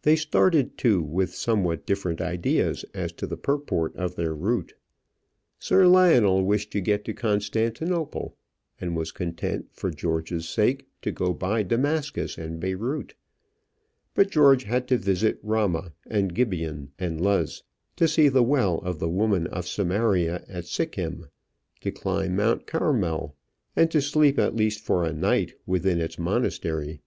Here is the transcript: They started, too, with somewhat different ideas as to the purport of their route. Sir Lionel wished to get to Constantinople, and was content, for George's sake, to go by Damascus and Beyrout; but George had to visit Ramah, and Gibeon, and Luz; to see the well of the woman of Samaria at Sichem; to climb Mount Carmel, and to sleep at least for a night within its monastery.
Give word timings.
They 0.00 0.16
started, 0.16 0.78
too, 0.78 1.02
with 1.02 1.34
somewhat 1.34 1.84
different 1.84 2.22
ideas 2.22 2.86
as 2.94 3.12
to 3.20 3.26
the 3.26 3.36
purport 3.36 3.94
of 3.94 4.14
their 4.16 4.34
route. 4.34 4.72
Sir 5.58 5.86
Lionel 5.86 6.42
wished 6.42 6.70
to 6.72 6.80
get 6.80 7.04
to 7.04 7.12
Constantinople, 7.12 8.34
and 8.80 8.96
was 8.96 9.12
content, 9.12 9.66
for 9.74 9.90
George's 9.90 10.48
sake, 10.48 10.86
to 11.02 11.12
go 11.12 11.34
by 11.34 11.62
Damascus 11.62 12.38
and 12.38 12.58
Beyrout; 12.58 13.12
but 14.14 14.30
George 14.30 14.64
had 14.64 14.88
to 14.88 14.96
visit 14.96 15.38
Ramah, 15.42 15.92
and 16.06 16.32
Gibeon, 16.34 16.92
and 16.98 17.20
Luz; 17.20 17.62
to 17.96 18.08
see 18.08 18.30
the 18.30 18.42
well 18.42 18.78
of 18.78 19.00
the 19.00 19.10
woman 19.10 19.48
of 19.48 19.68
Samaria 19.68 20.44
at 20.48 20.64
Sichem; 20.64 21.28
to 21.82 21.92
climb 21.92 22.36
Mount 22.36 22.66
Carmel, 22.66 23.36
and 23.76 23.90
to 23.90 24.00
sleep 24.00 24.38
at 24.38 24.56
least 24.56 24.80
for 24.80 25.04
a 25.04 25.12
night 25.12 25.52
within 25.66 26.00
its 26.00 26.18
monastery. 26.18 27.02